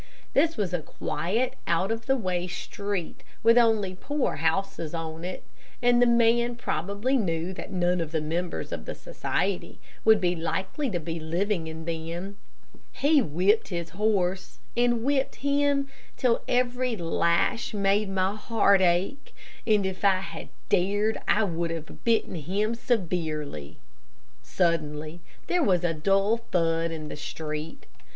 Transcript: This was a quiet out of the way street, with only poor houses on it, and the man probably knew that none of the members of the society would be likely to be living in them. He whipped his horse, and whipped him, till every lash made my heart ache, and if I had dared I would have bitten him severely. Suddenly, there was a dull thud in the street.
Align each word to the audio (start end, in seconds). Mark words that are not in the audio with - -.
This 0.33 0.57
was 0.57 0.73
a 0.73 0.79
quiet 0.81 1.55
out 1.67 1.91
of 1.91 2.07
the 2.07 2.15
way 2.15 2.47
street, 2.47 3.21
with 3.43 3.55
only 3.55 3.93
poor 3.93 4.37
houses 4.37 4.95
on 4.95 5.23
it, 5.23 5.43
and 5.79 6.01
the 6.01 6.07
man 6.07 6.55
probably 6.55 7.17
knew 7.17 7.53
that 7.53 7.71
none 7.71 8.01
of 8.01 8.09
the 8.11 8.19
members 8.19 8.71
of 8.71 8.85
the 8.85 8.95
society 8.95 9.77
would 10.03 10.19
be 10.19 10.35
likely 10.35 10.89
to 10.89 10.99
be 10.99 11.19
living 11.19 11.67
in 11.67 11.85
them. 11.85 12.37
He 12.93 13.21
whipped 13.21 13.67
his 13.67 13.89
horse, 13.91 14.57
and 14.75 15.03
whipped 15.03 15.35
him, 15.35 15.87
till 16.17 16.41
every 16.47 16.95
lash 16.97 17.71
made 17.75 18.09
my 18.09 18.33
heart 18.35 18.81
ache, 18.81 19.35
and 19.67 19.85
if 19.85 20.03
I 20.03 20.21
had 20.21 20.49
dared 20.67 21.19
I 21.27 21.43
would 21.43 21.69
have 21.69 22.03
bitten 22.03 22.33
him 22.33 22.73
severely. 22.73 23.77
Suddenly, 24.41 25.19
there 25.45 25.61
was 25.63 25.83
a 25.83 25.93
dull 25.93 26.37
thud 26.37 26.89
in 26.89 27.07
the 27.09 27.15
street. 27.15 27.85